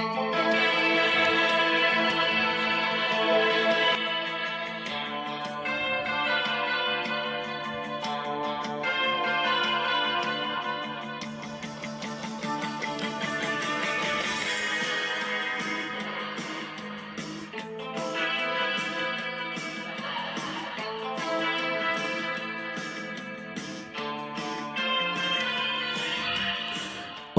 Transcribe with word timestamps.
Yeah. 0.00 0.29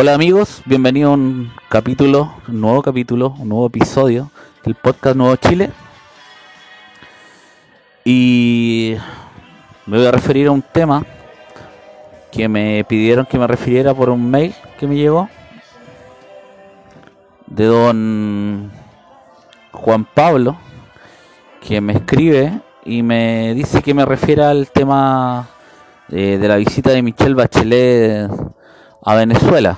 Hola 0.02 0.16
amigos, 0.16 0.64
bienvenidos 0.66 1.12
a 1.12 1.14
un 1.14 1.52
capítulo, 1.70 2.34
un 2.48 2.60
nuevo 2.60 2.82
capítulo, 2.82 3.36
un 3.38 3.50
nuevo 3.50 3.68
episodio 3.68 4.32
del 4.66 4.74
podcast 4.74 5.16
Nuevo 5.16 5.36
Chile. 5.36 5.70
Y 8.04 8.96
me 9.86 10.00
voy 10.00 10.08
a 10.08 10.12
referir 10.12 10.48
a 10.48 10.52
un 10.52 10.64
tema 10.64 11.06
que 12.32 12.50
me 12.50 12.84
pidieron 12.86 13.28
que 13.28 13.38
me 13.38 13.46
refiriera 13.46 13.94
por 13.94 14.10
un 14.10 14.28
mail 14.28 14.56
que 14.80 14.88
me 14.88 14.96
llegó 14.96 15.30
de 17.46 17.66
don 17.66 18.72
Juan 19.72 20.06
Pablo, 20.06 20.58
que 21.62 21.80
me 21.80 21.94
escribe 21.94 22.60
y 22.86 23.04
me 23.04 23.54
dice 23.54 23.84
que 23.84 23.94
me 23.94 24.04
refiera 24.04 24.50
al 24.50 24.72
tema 24.72 25.48
eh, 26.10 26.40
de 26.42 26.48
la 26.48 26.56
visita 26.56 26.90
de 26.90 27.04
Michelle 27.04 27.36
Bachelet 27.36 28.32
a 29.04 29.16
Venezuela. 29.16 29.78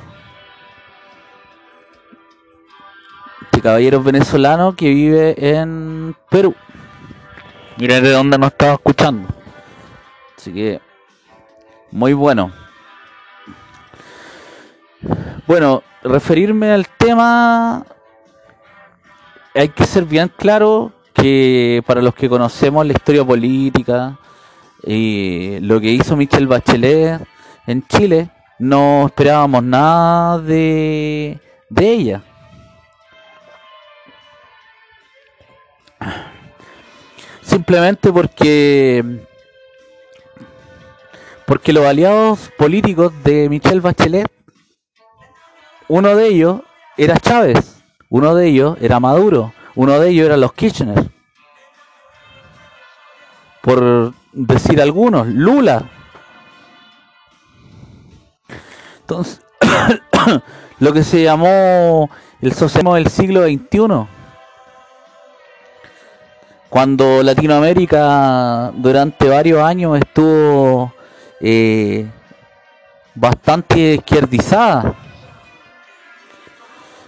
Caballero 3.62 4.02
venezolano 4.04 4.76
que 4.76 4.90
vive 4.90 5.36
en 5.38 6.16
Perú. 6.30 6.56
Miren 7.78 8.04
de 8.04 8.12
dónde 8.12 8.38
nos 8.38 8.52
estaba 8.52 8.74
escuchando. 8.74 9.28
Así 10.38 10.54
que, 10.54 10.80
muy 11.92 12.14
bueno. 12.14 12.52
Bueno, 15.48 15.84
referirme 16.04 16.72
al 16.72 16.88
tema, 16.88 17.86
hay 19.54 19.70
que 19.70 19.86
ser 19.86 20.06
bien 20.06 20.32
claro 20.36 20.92
que 21.14 21.84
para 21.86 22.02
los 22.02 22.16
que 22.16 22.30
conocemos 22.30 22.86
la 22.86 22.94
historia 22.94 23.24
política 23.24 24.18
y 24.86 25.60
lo 25.60 25.80
que 25.80 25.92
hizo 25.92 26.16
Michelle 26.16 26.46
Bachelet 26.46 27.22
en 27.68 27.86
Chile, 27.88 28.30
no 28.60 29.08
esperábamos 29.08 29.64
nada 29.64 30.40
de, 30.40 31.40
de 31.70 31.90
ella. 31.92 32.24
Simplemente 37.54 38.12
porque 38.12 39.06
porque 41.46 41.72
los 41.72 41.86
aliados 41.86 42.50
políticos 42.58 43.14
de 43.24 43.48
Michelle 43.48 43.80
Bachelet, 43.80 44.28
uno 45.88 46.16
de 46.16 46.30
ellos 46.30 46.62
era 46.98 47.20
Chávez, 47.20 47.84
uno 48.10 48.34
de 48.34 48.48
ellos 48.48 48.76
era 48.82 49.00
Maduro, 49.00 49.54
uno 49.76 50.00
de 50.00 50.10
ellos 50.10 50.26
era 50.26 50.38
los 50.38 50.52
Kirchner. 50.54 51.12
Por 53.62 54.16
decir 54.32 54.82
algunos, 54.82 55.28
Lula. 55.28 55.92
Entonces, 59.02 59.46
lo 60.80 60.92
que 60.92 61.04
se 61.04 61.22
llamó 61.22 62.10
el 62.42 62.54
socialismo 62.54 62.96
del 62.96 63.10
siglo 63.10 63.44
XXI 63.44 64.23
cuando 66.74 67.22
Latinoamérica 67.22 68.72
durante 68.74 69.30
varios 69.30 69.62
años 69.62 69.96
estuvo 69.96 70.92
eh, 71.40 72.10
bastante 73.14 73.94
izquierdizada. 73.94 74.96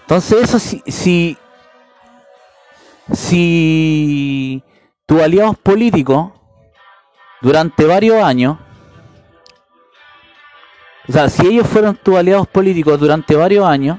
Entonces 0.02 0.44
eso 0.44 0.60
si, 0.60 0.84
si, 0.86 1.38
si 3.12 4.64
tus 5.08 5.20
aliados 5.20 5.58
políticos 5.58 6.30
durante 7.42 7.86
varios 7.86 8.24
años, 8.24 8.60
o 11.10 11.12
sea, 11.12 11.28
si 11.28 11.48
ellos 11.48 11.66
fueron 11.66 11.96
tus 11.96 12.16
aliados 12.16 12.46
políticos 12.50 13.00
durante 13.00 13.36
varios 13.36 13.66
años, 13.66 13.98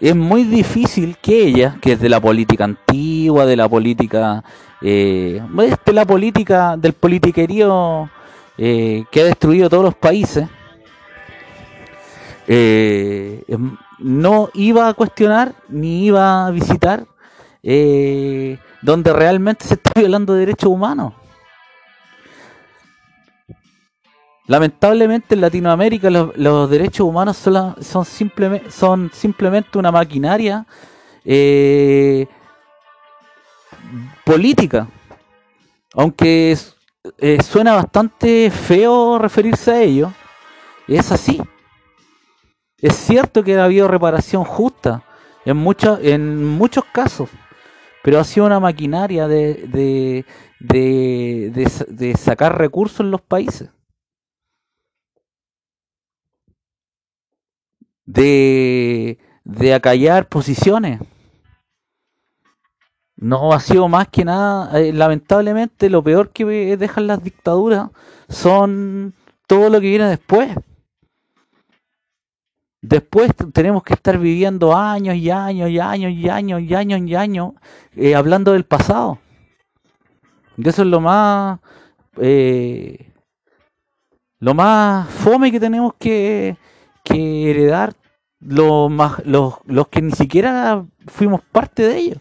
es 0.00 0.16
muy 0.16 0.44
difícil 0.44 1.16
que 1.20 1.42
ella, 1.44 1.76
que 1.80 1.92
es 1.92 2.00
de 2.00 2.08
la 2.08 2.20
política 2.20 2.64
antigua, 2.64 3.44
de 3.44 3.56
la 3.56 3.68
política, 3.68 4.42
eh, 4.80 5.42
de 5.84 5.92
la 5.92 6.04
política, 6.06 6.76
del 6.76 6.94
politiquerío 6.94 8.08
eh, 8.56 9.04
que 9.10 9.20
ha 9.20 9.24
destruido 9.24 9.68
todos 9.68 9.84
los 9.84 9.94
países, 9.94 10.48
eh, 12.46 13.44
em, 13.48 13.76
no 13.98 14.50
iba 14.54 14.88
a 14.88 14.94
cuestionar 14.94 15.54
ni 15.68 16.06
iba 16.06 16.46
a 16.46 16.50
visitar 16.50 17.06
eh, 17.62 18.58
donde 18.82 19.12
realmente 19.12 19.66
se 19.66 19.74
está 19.74 19.92
violando 19.94 20.34
derechos 20.34 20.70
humanos. 20.70 21.12
Lamentablemente 24.50 25.36
en 25.36 25.42
Latinoamérica 25.42 26.10
los, 26.10 26.68
derechos 26.68 27.06
humanos 27.06 27.36
son, 27.36 27.76
simplemente, 29.14 29.78
una 29.78 29.92
maquinaria 29.92 30.66
eh, 31.24 32.26
política. 34.24 34.88
Aunque 35.94 36.58
eh, 37.18 37.42
suena 37.44 37.74
bastante 37.76 38.50
feo 38.50 39.20
referirse 39.20 39.70
a 39.70 39.82
ello, 39.82 40.12
es 40.88 41.12
así. 41.12 41.40
Es 42.76 42.96
cierto 42.96 43.44
que 43.44 43.56
ha 43.56 43.66
habido 43.66 43.86
reparación 43.86 44.42
justa 44.42 45.04
en, 45.44 45.58
muchos 45.58 46.84
casos, 46.92 47.30
pero 48.02 48.18
ha 48.18 48.24
sido 48.24 48.46
una 48.46 48.58
maquinaria 48.58 49.28
de 49.28 50.24
sacar 52.18 52.58
recursos 52.58 52.98
en 52.98 53.12
los 53.12 53.20
países. 53.20 53.70
De, 58.12 59.18
de 59.44 59.74
acallar 59.74 60.28
posiciones. 60.28 61.00
No 63.16 63.52
ha 63.52 63.60
sido 63.60 63.86
más 63.88 64.08
que 64.08 64.24
nada, 64.24 64.80
eh, 64.80 64.92
lamentablemente 64.92 65.90
lo 65.90 66.02
peor 66.02 66.30
que 66.30 66.76
dejan 66.76 67.06
las 67.06 67.22
dictaduras 67.22 67.90
son 68.28 69.14
todo 69.46 69.68
lo 69.68 69.80
que 69.80 69.88
viene 69.88 70.06
después. 70.06 70.56
Después 72.82 73.30
tenemos 73.52 73.82
que 73.82 73.92
estar 73.92 74.18
viviendo 74.18 74.74
años 74.74 75.14
y 75.16 75.30
años 75.30 75.68
y 75.68 75.78
años 75.78 76.12
y 76.12 76.28
años 76.30 76.62
y 76.62 76.74
años 76.74 77.00
y 77.02 77.14
años 77.14 77.52
eh, 77.94 78.14
hablando 78.14 78.52
del 78.52 78.64
pasado. 78.64 79.18
Y 80.56 80.66
eso 80.66 80.82
es 80.82 80.88
lo 80.88 81.00
más 81.00 81.60
eh, 82.16 83.12
lo 84.38 84.54
más 84.54 85.08
fome 85.10 85.52
que 85.52 85.60
tenemos 85.60 85.92
que, 85.98 86.56
que 87.04 87.50
heredar 87.50 87.94
los, 88.40 88.90
más, 88.90 89.24
los, 89.24 89.54
los 89.66 89.88
que 89.88 90.02
ni 90.02 90.12
siquiera 90.12 90.84
fuimos 91.06 91.40
parte 91.52 91.82
de 91.86 91.96
ellos. 91.98 92.18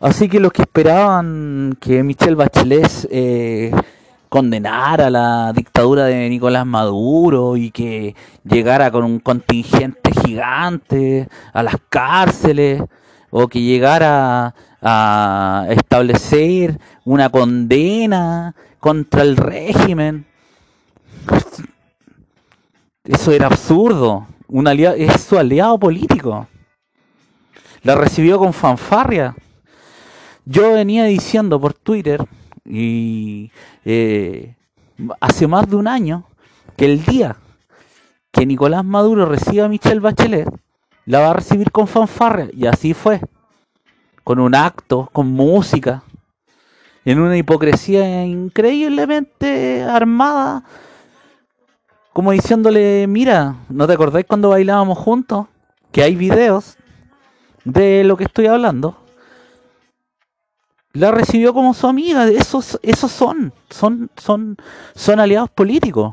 Así 0.00 0.28
que 0.28 0.38
los 0.38 0.52
que 0.52 0.62
esperaban 0.62 1.76
que 1.80 2.04
Michelle 2.04 2.36
Bachelet 2.36 3.08
eh, 3.10 3.72
condenara 4.28 5.10
la 5.10 5.52
dictadura 5.52 6.04
de 6.04 6.28
Nicolás 6.28 6.64
Maduro 6.66 7.56
y 7.56 7.72
que 7.72 8.14
llegara 8.44 8.92
con 8.92 9.04
un 9.04 9.18
contingente 9.18 10.12
gigante 10.24 11.28
a 11.52 11.62
las 11.64 11.76
cárceles 11.88 12.82
o 13.30 13.48
que 13.48 13.60
llegara 13.60 14.54
a 14.80 15.66
establecer 15.70 16.78
una 17.04 17.28
condena 17.30 18.54
contra 18.78 19.22
el 19.22 19.36
régimen 19.36 20.26
eso 23.08 23.32
era 23.32 23.46
absurdo. 23.46 24.26
Un 24.48 24.68
aliado, 24.68 24.94
es 24.96 25.22
su 25.22 25.38
aliado 25.38 25.78
político. 25.78 26.46
La 27.82 27.94
recibió 27.94 28.38
con 28.38 28.52
fanfarria. 28.52 29.34
Yo 30.44 30.72
venía 30.72 31.04
diciendo 31.04 31.60
por 31.60 31.74
Twitter 31.74 32.24
y 32.64 33.50
eh, 33.84 34.54
hace 35.20 35.46
más 35.46 35.68
de 35.68 35.76
un 35.76 35.88
año 35.88 36.24
que 36.76 36.84
el 36.84 37.04
día 37.04 37.36
que 38.30 38.44
Nicolás 38.44 38.84
Maduro 38.84 39.26
reciba 39.26 39.64
a 39.64 39.68
Michelle 39.68 40.00
Bachelet, 40.00 40.48
la 41.06 41.20
va 41.20 41.30
a 41.30 41.34
recibir 41.34 41.70
con 41.70 41.88
fanfarria. 41.88 42.50
Y 42.52 42.66
así 42.66 42.92
fue. 42.92 43.20
Con 44.22 44.38
un 44.38 44.54
acto, 44.54 45.08
con 45.12 45.28
música, 45.28 46.02
en 47.06 47.20
una 47.20 47.38
hipocresía 47.38 48.26
increíblemente 48.26 49.82
armada 49.82 50.64
como 52.18 52.32
diciéndole, 52.32 53.06
mira, 53.06 53.54
¿no 53.68 53.86
te 53.86 53.92
acordáis 53.92 54.26
cuando 54.26 54.48
bailábamos 54.48 54.98
juntos? 54.98 55.46
que 55.92 56.02
hay 56.02 56.16
videos 56.16 56.76
de 57.64 58.02
lo 58.02 58.16
que 58.16 58.24
estoy 58.24 58.46
hablando, 58.46 58.96
la 60.94 61.12
recibió 61.12 61.54
como 61.54 61.74
su 61.74 61.86
amiga. 61.86 62.26
Esos, 62.26 62.80
esos 62.82 63.12
son, 63.12 63.52
son, 63.70 64.10
son, 64.16 64.56
son 64.96 65.20
aliados 65.20 65.48
políticos. 65.50 66.12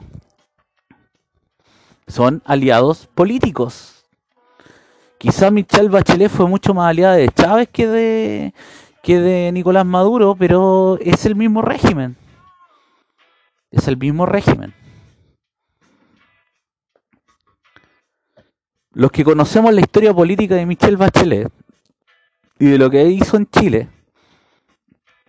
Son 2.06 2.40
aliados 2.46 3.07
políticos. 3.07 4.06
Quizá 5.18 5.50
Michelle 5.50 5.90
Bachelet 5.90 6.30
fue 6.30 6.48
mucho 6.48 6.75
más 6.75 6.92
aliada 6.92 7.16
de 7.16 7.30
Chávez 7.30 7.68
que 7.69 7.88
de, 7.88 8.54
que 9.02 9.19
de 9.19 9.52
Nicolás 9.52 9.88
Maduro, 9.88 10.36
pero 10.38 11.00
es 11.02 11.25
el 11.25 11.36
mismo 11.36 11.63
régimen. 11.63 12.16
Es 13.72 13.88
el 13.88 13.98
mismo 13.98 14.28
régimen. 14.28 14.85
Los 18.95 19.12
que 19.12 19.24
conocemos 19.24 19.74
la 19.74 19.81
historia 19.81 20.13
política 20.13 20.56
de 20.56 20.65
Michelle 20.65 20.95
Bachelet 20.95 21.51
y 22.57 22.65
de 22.65 22.77
lo 22.77 22.89
que 22.89 23.03
hizo 23.03 23.36
en 23.36 23.45
Chile, 23.47 23.89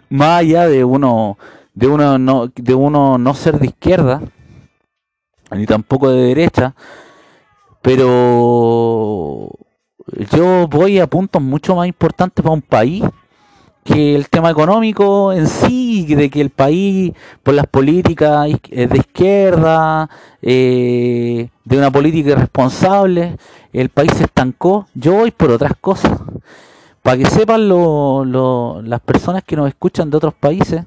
más 0.09 0.41
allá 0.41 0.69
de 0.69 0.85
uno 0.85 1.37
de 1.75 1.89
uno 1.89 2.17
no, 2.19 2.47
de 2.47 2.75
uno 2.75 3.19
no 3.19 3.35
ser 3.35 3.59
de 3.59 3.67
izquierda 3.67 4.23
ni 5.51 5.67
tampoco 5.67 6.11
de 6.11 6.23
derecha 6.23 6.75
pero 7.83 9.51
yo 10.33 10.67
voy 10.69 10.99
a 11.01 11.07
puntos 11.07 11.43
mucho 11.43 11.77
más 11.77 11.87
importantes 11.87 12.43
para 12.43 12.55
un 12.55 12.63
país 12.63 13.05
que 13.87 14.15
el 14.15 14.29
tema 14.29 14.51
económico 14.51 15.33
en 15.33 15.47
sí, 15.47 16.15
de 16.15 16.29
que 16.29 16.41
el 16.41 16.51
país, 16.51 17.13
por 17.43 17.55
las 17.55 17.67
políticas 17.67 18.49
de 18.71 18.97
izquierda, 18.99 20.11
eh, 20.43 21.49
de 21.65 21.79
una 21.79 21.91
política 21.91 22.31
irresponsable, 22.33 23.37
el 23.73 23.89
país 23.89 24.13
se 24.15 24.25
estancó. 24.25 24.87
Yo 24.95 25.15
voy 25.15 25.31
por 25.31 25.51
otras 25.51 25.73
cosas. 25.81 26.19
Para 27.03 27.19
que 27.19 27.27
sepan 27.27 27.69
las 27.69 29.01
personas 29.01 29.45
que 29.45 29.57
nos 29.57 29.69
escuchan 29.69 30.11
de 30.11 30.17
otros 30.17 30.35
países, 30.35 30.85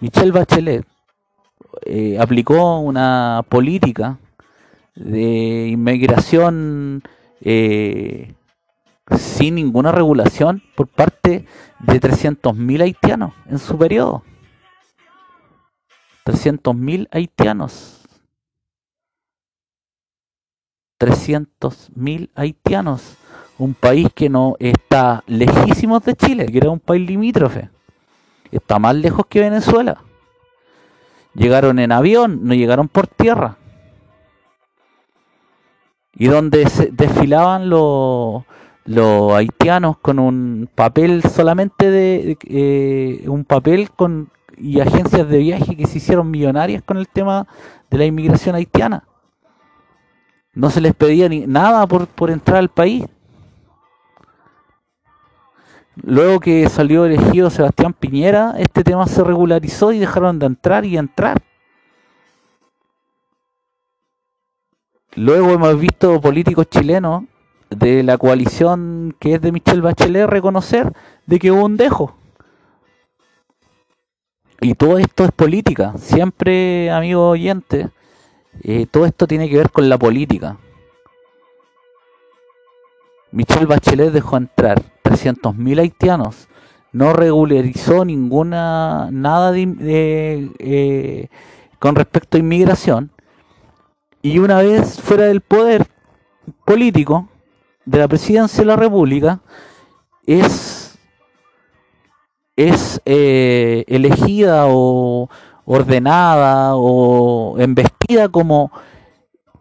Michelle 0.00 0.30
Bachelet 0.30 0.84
eh, 1.86 2.18
aplicó 2.20 2.78
una 2.80 3.44
política 3.48 4.18
de 4.94 5.68
inmigración 5.68 7.02
eh, 7.40 8.34
sin 9.16 9.56
ninguna 9.56 9.92
regulación 9.92 10.62
por 10.76 10.88
parte 10.88 11.46
de 11.80 12.00
300.000 12.00 12.82
haitianos 12.82 13.34
en 13.46 13.58
su 13.58 13.76
periodo. 13.76 14.22
300.000 16.24 17.08
haitianos. 17.10 17.98
300.000 21.00 22.30
haitianos 22.34 23.18
un 23.62 23.74
país 23.74 24.08
que 24.12 24.28
no 24.28 24.56
está 24.58 25.22
lejísimo 25.26 26.00
de 26.00 26.16
Chile, 26.16 26.46
que 26.46 26.58
era 26.58 26.70
un 26.70 26.80
país 26.80 27.06
limítrofe. 27.06 27.70
Está 28.50 28.80
más 28.80 28.94
lejos 28.96 29.26
que 29.26 29.40
Venezuela. 29.40 30.02
Llegaron 31.34 31.78
en 31.78 31.92
avión, 31.92 32.40
no 32.42 32.54
llegaron 32.54 32.88
por 32.88 33.06
tierra. 33.06 33.56
Y 36.14 36.26
donde 36.26 36.68
se 36.68 36.90
desfilaban 36.90 37.70
los, 37.70 38.42
los 38.84 39.32
haitianos 39.32 39.96
con 39.98 40.18
un 40.18 40.68
papel 40.74 41.22
solamente 41.22 41.90
de 41.90 42.36
eh, 42.48 43.24
un 43.28 43.44
papel 43.44 43.90
con 43.90 44.30
y 44.56 44.80
agencias 44.80 45.28
de 45.28 45.38
viaje 45.38 45.76
que 45.76 45.86
se 45.86 45.98
hicieron 45.98 46.30
millonarias 46.30 46.82
con 46.82 46.96
el 46.96 47.08
tema 47.08 47.46
de 47.90 47.98
la 47.98 48.04
inmigración 48.04 48.54
haitiana. 48.54 49.04
No 50.54 50.70
se 50.70 50.80
les 50.80 50.94
pedía 50.94 51.28
ni 51.28 51.46
nada 51.46 51.86
por, 51.86 52.06
por 52.06 52.30
entrar 52.30 52.58
al 52.58 52.68
país. 52.68 53.04
Luego 55.96 56.40
que 56.40 56.68
salió 56.68 57.04
elegido 57.04 57.50
Sebastián 57.50 57.92
Piñera, 57.92 58.54
este 58.58 58.84
tema 58.84 59.06
se 59.06 59.24
regularizó 59.24 59.92
y 59.92 59.98
dejaron 59.98 60.38
de 60.38 60.46
entrar 60.46 60.84
y 60.84 60.96
entrar. 60.96 61.42
Luego 65.14 65.50
hemos 65.50 65.78
visto 65.78 66.20
políticos 66.20 66.66
chilenos 66.70 67.24
de 67.76 68.02
la 68.02 68.18
coalición 68.18 69.14
que 69.18 69.34
es 69.34 69.40
de 69.40 69.52
Michelle 69.52 69.80
Bachelet 69.80 70.26
reconocer 70.26 70.92
de 71.26 71.38
que 71.38 71.50
hubo 71.50 71.64
un 71.64 71.76
dejo. 71.76 72.14
Y 74.60 74.74
todo 74.74 74.98
esto 74.98 75.24
es 75.24 75.32
política. 75.32 75.94
Siempre, 75.98 76.90
amigo 76.90 77.30
oyente, 77.30 77.90
eh, 78.62 78.86
todo 78.90 79.06
esto 79.06 79.26
tiene 79.26 79.48
que 79.48 79.56
ver 79.56 79.70
con 79.70 79.88
la 79.88 79.98
política. 79.98 80.56
Michelle 83.32 83.66
Bachelet 83.66 84.12
dejó 84.12 84.36
entrar 84.36 84.82
300.000 85.02 85.80
haitianos, 85.80 86.48
no 86.92 87.12
regularizó 87.14 88.04
ninguna 88.04 89.08
nada 89.10 89.52
de, 89.52 90.50
eh, 90.58 91.28
con 91.78 91.96
respecto 91.96 92.36
a 92.36 92.40
inmigración 92.40 93.10
y 94.20 94.38
una 94.38 94.58
vez 94.58 95.00
fuera 95.00 95.24
del 95.24 95.40
poder 95.40 95.86
político 96.64 97.28
de 97.84 97.98
la 97.98 98.08
presidencia 98.08 98.60
de 98.60 98.66
la 98.66 98.76
República 98.76 99.40
es 100.26 100.98
es 102.54 103.00
eh, 103.04 103.84
elegida 103.88 104.66
o 104.68 105.28
ordenada 105.64 106.76
o 106.76 107.58
embestida 107.58 108.28
como 108.28 108.70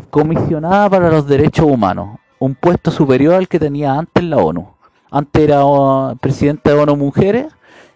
comisionada 0.10 0.90
para 0.90 1.10
los 1.10 1.26
derechos 1.26 1.66
humanos 1.66 2.20
un 2.42 2.56
puesto 2.56 2.90
superior 2.90 3.36
al 3.36 3.48
que 3.48 3.60
tenía 3.60 3.94
antes 3.94 4.24
la 4.24 4.38
ONU. 4.38 4.68
Antes 5.12 5.44
era 5.44 5.64
uh, 5.64 6.18
presidente 6.18 6.72
de 6.72 6.76
ONU 6.76 6.96
Mujeres 6.96 7.54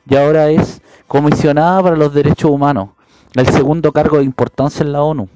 y 0.07 0.15
ahora 0.15 0.51
es 0.51 0.83
comisionada 1.07 1.81
para 1.81 1.95
los 1.95 2.13
derechos 2.13 2.51
humanos, 2.51 2.89
el 3.33 3.47
segundo 3.47 3.91
cargo 3.91 4.17
de 4.17 4.23
importancia 4.23 4.83
en 4.83 4.91
la 4.91 5.01
ONU. 5.01 5.27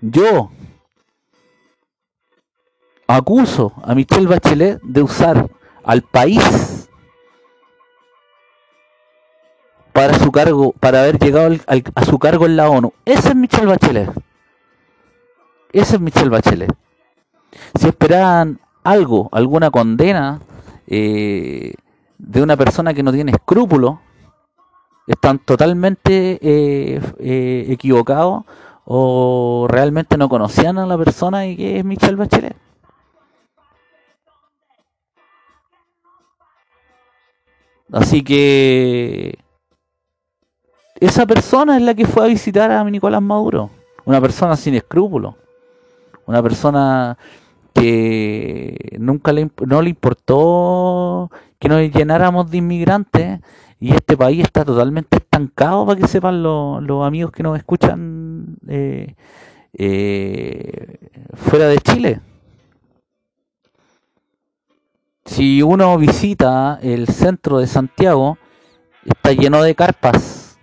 Yo 0.00 0.50
acuso 3.06 3.72
a 3.82 3.94
Michelle 3.94 4.26
Bachelet 4.26 4.80
de 4.82 5.02
usar 5.02 5.48
al 5.84 6.02
país 6.02 6.88
para 9.92 10.18
su 10.18 10.30
cargo, 10.30 10.72
para 10.78 11.00
haber 11.00 11.18
llegado 11.18 11.56
a 11.66 12.04
su 12.04 12.18
cargo 12.18 12.46
en 12.46 12.56
la 12.56 12.68
ONU. 12.68 12.92
Ese 13.04 13.28
es 13.30 13.34
Michelle 13.34 13.66
Bachelet. 13.66 14.10
Ese 15.72 15.96
es 15.96 16.00
Michelle 16.00 16.28
Bachelet. 16.28 16.70
Si 17.78 17.88
esperaban 17.88 18.60
algo, 18.84 19.28
alguna 19.32 19.70
condena 19.70 20.40
eh, 20.86 21.74
de 22.18 22.42
una 22.42 22.56
persona 22.56 22.92
que 22.92 23.02
no 23.02 23.12
tiene 23.12 23.32
escrúpulos, 23.32 23.98
están 25.06 25.38
totalmente 25.38 26.38
eh, 26.42 27.00
eh, 27.18 27.66
equivocados 27.68 28.44
o 28.84 29.66
realmente 29.68 30.16
no 30.16 30.28
conocían 30.28 30.78
a 30.78 30.86
la 30.86 30.98
persona 30.98 31.46
y 31.46 31.56
que 31.56 31.78
es 31.78 31.84
Michelle 31.84 32.16
Bachelet. 32.16 32.65
Así 37.92 38.22
que 38.22 39.38
esa 41.00 41.26
persona 41.26 41.76
es 41.76 41.82
la 41.82 41.94
que 41.94 42.06
fue 42.06 42.24
a 42.24 42.28
visitar 42.28 42.70
a 42.70 42.82
Nicolás 42.84 43.22
Maduro, 43.22 43.70
una 44.04 44.20
persona 44.20 44.56
sin 44.56 44.74
escrúpulos 44.74 45.34
una 46.26 46.42
persona 46.42 47.16
que 47.72 48.96
nunca 48.98 49.32
le, 49.32 49.50
no 49.66 49.82
le 49.82 49.90
importó 49.90 51.30
que 51.58 51.68
nos 51.68 51.80
llenáramos 51.90 52.50
de 52.50 52.58
inmigrantes 52.58 53.40
y 53.78 53.92
este 53.92 54.16
país 54.16 54.42
está 54.42 54.64
totalmente 54.64 55.18
estancado 55.18 55.86
para 55.86 56.00
que 56.00 56.08
sepan 56.08 56.42
los, 56.42 57.06
amigos 57.06 57.32
que 57.32 57.42
nos 57.42 57.56
escuchan 57.56 58.56
eh, 58.68 59.14
eh, 59.74 60.98
fuera 61.34 61.68
de 61.68 61.78
Chile. 61.78 62.20
Si 65.36 65.60
uno 65.60 65.98
visita 65.98 66.78
el 66.80 67.08
centro 67.08 67.58
de 67.58 67.66
Santiago, 67.66 68.38
está 69.04 69.32
lleno 69.32 69.62
de 69.62 69.74
carpas 69.74 70.56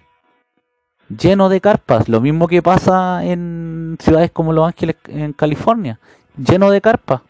lleno 1.15 1.47
de 1.47 1.61
carpas, 1.61 2.09
lo 2.09 2.19
mismo 2.21 2.47
que 2.47 2.63
pasa 2.63 3.23
en 3.23 3.97
ciudades 3.99 4.31
como 4.31 4.51
Los 4.51 4.65
Ángeles 4.65 4.95
en 5.09 5.33
California, 5.33 5.99
lleno 6.35 6.71
de 6.71 6.81
carpas. 6.81 7.21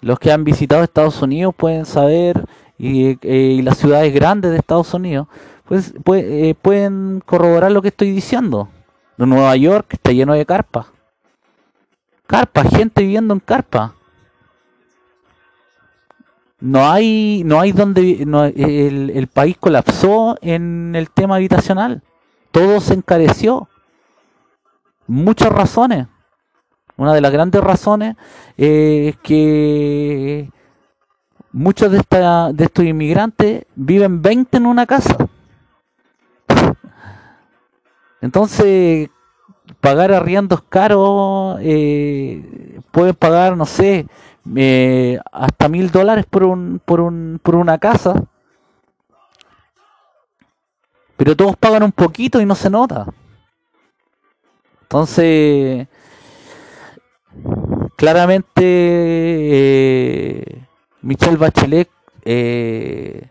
Los 0.00 0.18
que 0.18 0.32
han 0.32 0.42
visitado 0.42 0.82
Estados 0.82 1.22
Unidos 1.22 1.54
pueden 1.56 1.86
saber 1.86 2.44
y, 2.76 3.16
eh, 3.22 3.60
las 3.62 3.78
ciudades 3.78 4.12
grandes 4.12 4.50
de 4.50 4.56
Estados 4.56 4.92
Unidos 4.94 5.28
pues, 5.64 5.94
eh, 6.12 6.56
pueden 6.60 7.22
corroborar 7.24 7.70
lo 7.70 7.82
que 7.82 7.88
estoy 7.88 8.10
diciendo. 8.10 8.68
Nueva 9.16 9.54
York 9.54 9.86
está 9.92 10.10
lleno 10.10 10.34
de 10.34 10.44
carpas. 10.44 10.86
Carpas, 12.26 12.68
gente 12.68 13.02
viviendo 13.02 13.32
en 13.32 13.38
carpas 13.38 13.92
no 16.62 16.88
hay 16.88 17.42
no 17.44 17.58
hay 17.58 17.72
donde 17.72 18.22
el, 18.22 19.10
el, 19.10 19.26
país 19.26 19.56
colapsó 19.58 20.36
en 20.40 20.94
el 20.94 21.10
tema 21.10 21.34
habitacional. 21.36 22.02
Todo 22.52 22.80
se 22.80 22.94
encareció. 22.94 23.68
Muchas 25.08 25.50
razones. 25.50 26.06
Una 26.96 27.14
de 27.14 27.20
las 27.20 27.32
grandes 27.32 27.60
razones 27.62 28.14
es 28.56 29.16
que 29.24 30.50
muchos 31.50 31.90
de, 31.90 31.98
esta, 31.98 32.52
de 32.52 32.64
estos 32.64 32.84
inmigrantes 32.84 33.64
viven 33.74 34.22
20 34.22 34.56
en 34.56 34.66
una 34.66 34.86
casa. 34.86 35.16
Entonces, 38.20 39.10
pagar 39.80 40.12
arriendos 40.12 40.62
caros, 40.68 41.58
eh, 41.60 42.78
pueden 42.92 43.16
pagar, 43.16 43.56
no 43.56 43.66
sé, 43.66 44.06
eh, 44.56 45.18
hasta 45.30 45.68
mil 45.68 45.90
dólares 45.90 46.26
por, 46.28 46.44
un, 46.44 46.80
por, 46.84 47.00
un, 47.00 47.40
por 47.42 47.54
una 47.54 47.78
casa. 47.78 48.24
Pero 51.16 51.36
todos 51.36 51.56
pagan 51.56 51.84
un 51.84 51.92
poquito 51.92 52.40
y 52.40 52.46
no 52.46 52.54
se 52.54 52.70
nota. 52.70 53.06
Entonces, 54.82 55.86
claramente, 57.96 58.62
eh, 58.62 60.62
Michelle 61.00 61.36
Bachelet 61.36 61.88
eh, 62.24 63.28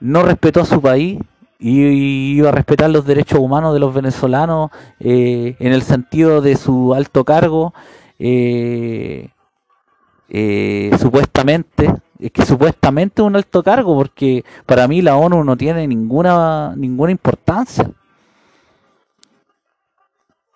no 0.00 0.22
respetó 0.22 0.62
a 0.62 0.66
su 0.66 0.80
país 0.80 1.20
y 1.58 2.36
iba 2.36 2.48
a 2.48 2.52
respetar 2.52 2.90
los 2.90 3.06
derechos 3.06 3.38
humanos 3.38 3.72
de 3.72 3.78
los 3.78 3.94
venezolanos 3.94 4.70
eh, 4.98 5.54
en 5.60 5.72
el 5.72 5.82
sentido 5.82 6.40
de 6.40 6.56
su 6.56 6.92
alto 6.92 7.24
cargo, 7.24 7.72
eh, 8.18 9.28
eh, 10.34 10.90
supuestamente, 10.98 11.92
es 12.18 12.30
que 12.30 12.46
supuestamente 12.46 13.20
un 13.20 13.36
alto 13.36 13.62
cargo, 13.62 13.94
porque 13.94 14.46
para 14.64 14.88
mí 14.88 15.02
la 15.02 15.14
ONU 15.14 15.44
no 15.44 15.58
tiene 15.58 15.86
ninguna, 15.86 16.72
ninguna 16.74 17.12
importancia. 17.12 17.90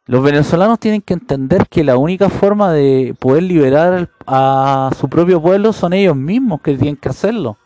Los 0.07 0.23
venezolanos 0.23 0.81
tienen 0.81 1.03
que 1.03 1.13
entender 1.13 1.67
que 1.69 1.85
la 1.85 1.99
única 1.99 2.31
forma 2.31 2.73
de 2.73 3.15
poder 3.19 3.43
liberar 3.43 4.09
a 4.27 4.91
su 4.99 5.11
propio 5.11 5.43
pueblo 5.43 5.75
son 5.75 5.93
ellos 5.93 6.17
mismos 6.17 6.63
que 6.63 6.75
tienen 6.75 6.97
que 6.97 7.11
hacerlo. 7.11 7.59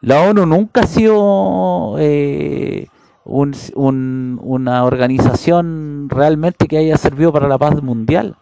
La 0.00 0.22
ONU 0.22 0.46
nunca 0.46 0.82
ha 0.82 0.86
sido 0.86 1.96
eh, 1.98 2.86
una 3.26 4.84
organización 4.84 6.08
realmente 6.08 6.66
que 6.66 6.78
haya 6.78 6.96
servido 6.96 7.30
para 7.30 7.46
la 7.46 7.58
paz 7.58 7.82
mundial. 7.82 8.38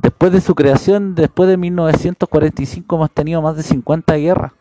Después 0.00 0.30
de 0.30 0.40
su 0.40 0.54
creación, 0.54 1.16
después 1.16 1.48
de 1.48 1.56
1945, 1.56 2.96
hemos 2.96 3.10
tenido 3.10 3.42
más 3.42 3.56
de 3.56 3.64
50 3.64 4.14
guerras. 4.16 4.52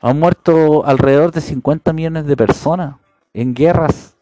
Han 0.00 0.20
muerto 0.20 0.86
alrededor 0.86 1.32
de 1.32 1.40
50 1.40 1.92
millones 1.92 2.26
de 2.26 2.36
personas 2.36 2.96
en 3.34 3.54
guerras. 3.54 4.16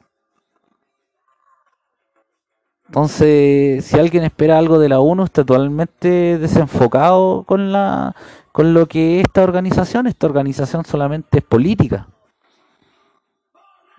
Entonces, 2.86 3.84
si 3.84 3.98
alguien 3.98 4.24
espera 4.24 4.58
algo 4.58 4.78
de 4.78 4.88
la 4.88 5.00
ONU, 5.00 5.24
está 5.24 5.44
totalmente 5.44 6.38
desenfocado 6.38 7.44
con 7.44 7.70
la 7.70 8.16
con 8.52 8.74
lo 8.74 8.86
que 8.86 9.20
esta 9.20 9.42
organización, 9.42 10.06
esta 10.06 10.26
organización 10.26 10.84
solamente 10.84 11.38
es 11.38 11.44
política. 11.44 12.08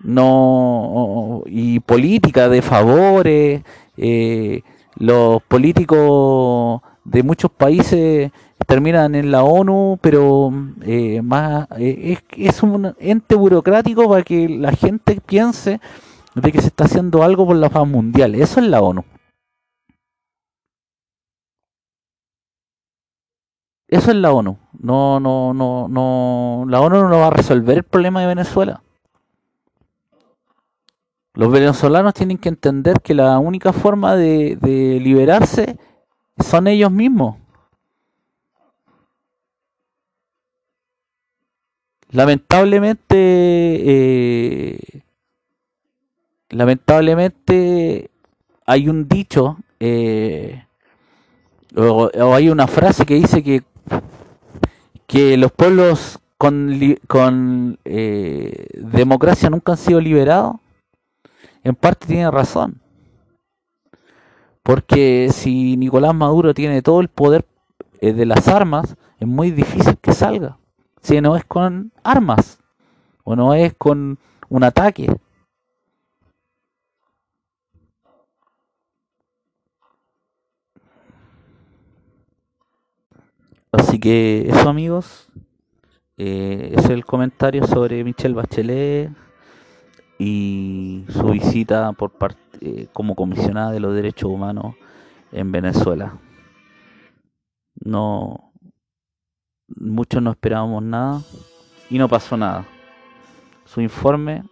No, 0.00 1.42
y 1.46 1.78
política 1.80 2.48
de 2.48 2.60
favores, 2.60 3.62
eh, 3.96 4.62
los 4.96 5.42
políticos 5.42 6.80
de 7.04 7.22
muchos 7.22 7.50
países 7.50 8.30
terminan 8.66 9.14
en 9.14 9.30
la 9.30 9.42
ONU, 9.42 9.98
pero 10.00 10.50
eh, 10.82 11.20
más 11.22 11.66
eh, 11.78 12.18
es, 12.30 12.54
es 12.54 12.62
un 12.62 12.94
ente 12.98 13.34
burocrático 13.34 14.08
para 14.08 14.22
que 14.22 14.48
la 14.48 14.72
gente 14.72 15.20
piense 15.24 15.80
de 16.34 16.52
que 16.52 16.60
se 16.60 16.68
está 16.68 16.84
haciendo 16.84 17.22
algo 17.22 17.46
por 17.46 17.56
la 17.56 17.68
paz 17.68 17.86
mundial. 17.86 18.34
Eso 18.34 18.60
es 18.60 18.66
la 18.66 18.80
ONU. 18.80 19.04
Eso 23.88 24.10
es 24.10 24.16
la 24.16 24.32
ONU. 24.32 24.56
No, 24.80 25.20
no, 25.20 25.52
no, 25.52 25.86
no. 25.86 26.64
La 26.66 26.80
ONU 26.80 27.08
no 27.08 27.18
va 27.18 27.26
a 27.26 27.30
resolver 27.30 27.76
el 27.76 27.84
problema 27.84 28.22
de 28.22 28.26
Venezuela. 28.28 28.82
Los 31.34 31.50
venezolanos 31.50 32.14
tienen 32.14 32.38
que 32.38 32.48
entender 32.50 33.00
que 33.00 33.14
la 33.14 33.38
única 33.38 33.72
forma 33.72 34.16
de, 34.16 34.58
liberarse 35.02 35.78
son 36.38 36.66
ellos 36.66 36.90
mismos. 36.90 37.36
Lamentablemente, 42.10 43.16
eh, 43.16 44.78
lamentablemente 46.50 48.10
hay 48.66 48.88
un 48.88 49.08
dicho 49.08 49.56
eh, 49.80 50.66
o, 51.74 52.10
hay 52.34 52.50
una 52.50 52.66
frase 52.66 53.06
que 53.06 53.14
dice 53.14 53.42
que 53.42 53.62
que 55.06 55.36
los 55.36 55.52
pueblos 55.52 56.18
con, 56.38 56.96
con 57.06 57.78
eh, 57.84 58.66
democracia 58.74 59.50
nunca 59.50 59.72
han 59.72 59.78
sido 59.78 60.00
liberados, 60.00 60.56
en 61.64 61.74
parte 61.74 62.06
tiene 62.06 62.30
razón. 62.30 62.80
Porque 64.62 65.28
si 65.32 65.76
Nicolás 65.76 66.14
Maduro 66.14 66.54
tiene 66.54 66.82
todo 66.82 67.00
el 67.00 67.08
poder 67.08 67.44
eh, 68.00 68.12
de 68.12 68.26
las 68.26 68.48
armas, 68.48 68.96
es 69.18 69.26
muy 69.26 69.50
difícil 69.50 69.96
que 69.98 70.12
salga. 70.12 70.58
Si 71.00 71.20
no 71.20 71.36
es 71.36 71.44
con 71.44 71.92
armas, 72.04 72.60
o 73.24 73.34
no 73.36 73.54
es 73.54 73.74
con 73.74 74.18
un 74.48 74.64
ataque. 74.64 75.08
Así 83.72 83.98
que 83.98 84.48
eso 84.48 84.68
amigos, 84.68 85.28
eh, 86.18 86.74
es 86.76 86.84
el 86.86 87.04
comentario 87.04 87.66
sobre 87.66 88.04
Michelle 88.04 88.34
Bachelet 88.34 89.10
y 90.18 91.04
su 91.08 91.24
visita 91.24 91.92
por 91.92 92.10
parte 92.10 92.40
eh, 92.60 92.86
como 92.92 93.14
comisionada 93.14 93.72
de 93.72 93.80
los 93.80 93.94
derechos 93.94 94.30
humanos 94.30 94.76
en 95.32 95.50
Venezuela. 95.50 96.18
No, 97.74 98.52
muchos 99.68 100.22
no 100.22 100.30
esperábamos 100.30 100.82
nada 100.82 101.22
y 101.90 101.98
no 101.98 102.08
pasó 102.08 102.36
nada. 102.36 102.66
Su 103.64 103.80
informe 103.80 104.44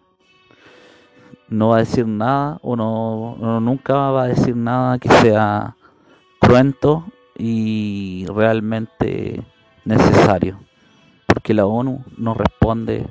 no 1.49 1.69
va 1.69 1.77
a 1.77 1.81
decir 1.81 2.07
nada 2.07 2.59
o 2.63 2.77
no 2.77 3.61
nunca 3.61 3.95
va 3.95 4.25
a 4.25 4.29
decir 4.29 4.57
nada 4.57 4.99
que 4.99 5.09
sea 5.09 5.77
cruento 6.41 7.05
y 7.37 8.27
realmente 8.27 9.45
necesario, 9.85 10.61
porque 11.27 11.55
la 11.55 11.67
ONU 11.67 12.05
no 12.17 12.35
responde 12.35 13.07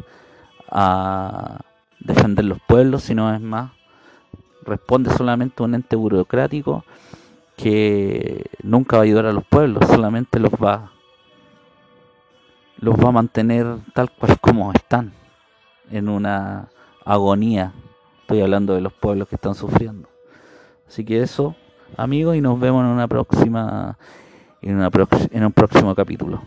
a 0.69 1.59
defender 2.13 2.45
los 2.45 2.59
pueblos, 2.61 3.03
sino 3.03 3.33
es 3.33 3.41
más, 3.41 3.71
responde 4.63 5.09
solamente 5.11 5.61
a 5.61 5.65
un 5.65 5.75
ente 5.75 5.95
burocrático 5.95 6.83
que 7.55 8.49
nunca 8.63 8.97
va 8.97 9.03
a 9.03 9.05
ayudar 9.05 9.25
a 9.25 9.33
los 9.33 9.45
pueblos, 9.45 9.87
solamente 9.87 10.39
los 10.39 10.51
va 10.51 10.91
los 12.77 12.95
va 12.95 13.09
a 13.09 13.11
mantener 13.11 13.65
tal 13.93 14.09
cual 14.09 14.39
como 14.39 14.71
están, 14.71 15.11
en 15.91 16.07
una 16.07 16.69
agonía. 17.03 17.73
Estoy 18.21 18.39
hablando 18.39 18.73
de 18.73 18.79
los 18.79 18.93
pueblos 18.93 19.27
que 19.27 19.35
están 19.35 19.53
sufriendo. 19.53 20.07
Así 20.87 21.03
que 21.03 21.21
eso 21.21 21.55
amigos 21.97 22.35
y 22.35 22.41
nos 22.41 22.59
vemos 22.59 22.83
en 22.85 22.91
una 22.91 23.07
próxima 23.07 23.97
en, 24.61 24.75
una 24.75 24.89
en 25.31 25.45
un 25.45 25.51
próximo 25.51 25.95
capítulo. 25.95 26.41